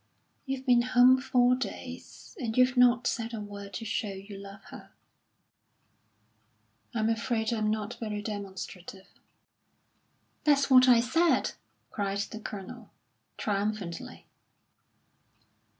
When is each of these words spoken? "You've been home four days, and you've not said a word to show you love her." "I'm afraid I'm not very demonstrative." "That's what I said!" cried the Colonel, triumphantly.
"You've 0.47 0.65
been 0.65 0.81
home 0.81 1.19
four 1.21 1.53
days, 1.53 2.35
and 2.39 2.57
you've 2.57 2.75
not 2.75 3.05
said 3.05 3.35
a 3.35 3.39
word 3.39 3.71
to 3.75 3.85
show 3.85 4.07
you 4.07 4.35
love 4.35 4.63
her." 4.71 4.89
"I'm 6.91 7.07
afraid 7.07 7.53
I'm 7.53 7.69
not 7.69 7.99
very 7.99 8.23
demonstrative." 8.23 9.05
"That's 10.43 10.71
what 10.71 10.87
I 10.87 11.01
said!" 11.01 11.51
cried 11.91 12.17
the 12.17 12.39
Colonel, 12.39 12.89
triumphantly. 13.37 14.25